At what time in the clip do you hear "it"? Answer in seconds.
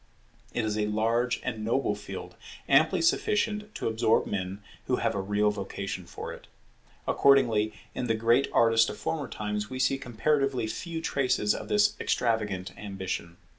0.51-0.65, 6.33-6.47